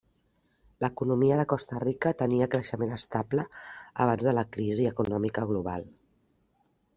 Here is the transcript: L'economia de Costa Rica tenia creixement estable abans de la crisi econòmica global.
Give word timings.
L'economia 0.83 1.35
de 1.39 1.43
Costa 1.51 1.81
Rica 1.83 2.13
tenia 2.21 2.47
creixement 2.55 2.95
estable 2.95 3.45
abans 4.07 4.27
de 4.29 4.35
la 4.39 4.45
crisi 4.57 4.89
econòmica 4.93 5.45
global. 5.53 5.87